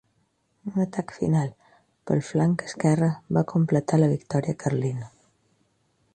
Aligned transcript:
Un 0.69 0.77
atac 0.85 1.11
final 1.17 1.51
pel 2.11 2.23
flanc 2.31 2.65
esquerre 2.71 3.11
va 3.39 3.47
completar 3.53 4.01
la 4.01 4.13
victòria 4.17 4.61
carlina. 4.67 5.13